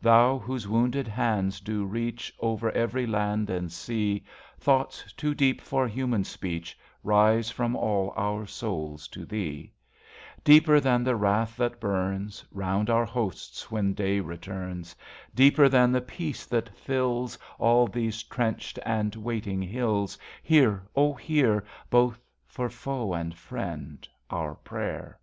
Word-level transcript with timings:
Thou 0.00 0.38
whose 0.38 0.66
wounded 0.66 1.06
Hands 1.06 1.60
do 1.60 1.84
reach 1.84 2.34
Over 2.40 2.70
every 2.72 3.06
land 3.06 3.50
and 3.50 3.70
sea, 3.70 4.24
77 4.56 4.56
INTERCESSION 4.56 4.64
Thoughts 5.04 5.12
too 5.12 5.34
deep 5.34 5.60
for 5.60 5.86
human 5.86 6.24
speech 6.24 6.78
Rise 7.04 7.50
from 7.50 7.76
all 7.76 8.14
our 8.16 8.46
souls 8.46 9.06
to 9.08 9.26
Thee; 9.26 9.70
Deeper 10.42 10.80
than 10.80 11.04
the 11.04 11.16
wrath 11.16 11.54
that 11.58 11.80
burns 11.80 12.42
Round 12.50 12.88
our 12.88 13.04
hosts 13.04 13.70
when 13.70 13.92
day 13.92 14.20
returns; 14.20 14.96
Deeper 15.34 15.68
than 15.68 15.92
the 15.92 16.00
peace 16.00 16.46
that 16.46 16.74
fills 16.74 17.36
All 17.58 17.86
these 17.86 18.22
trenched 18.22 18.78
and 18.86 19.14
waiting 19.16 19.60
hills. 19.60 20.16
Hear, 20.42 20.82
O 20.96 21.12
hear! 21.12 21.62
Both 21.90 22.22
for 22.46 22.70
foe 22.70 23.12
and 23.12 23.34
friend, 23.34 24.08
our 24.30 24.54
prayer. 24.54 25.18